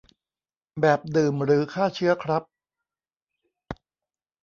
[0.81, 2.43] แบบดื่มหรือฆ่าเชื้อครับ